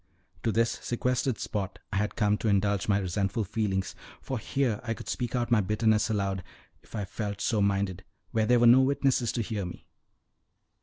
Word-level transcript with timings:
To 0.41 0.51
this 0.51 0.79
sequestered 0.81 1.37
spot 1.37 1.77
I 1.93 1.97
had 1.97 2.15
come 2.15 2.35
to 2.39 2.47
indulge 2.47 2.87
my 2.87 2.97
resentful 2.97 3.43
feelings; 3.43 3.93
for 4.19 4.39
here 4.39 4.81
I 4.83 4.95
could 4.95 5.07
speak 5.07 5.35
out 5.35 5.51
my 5.51 5.61
bitterness 5.61 6.09
aloud, 6.09 6.43
if 6.81 6.95
I 6.95 7.05
felt 7.05 7.39
so 7.39 7.61
minded, 7.61 8.03
where 8.31 8.47
there 8.47 8.59
were 8.59 8.65
no 8.65 8.81
witnesses 8.81 9.31
to 9.33 9.43
hear 9.43 9.63
me. 9.63 9.85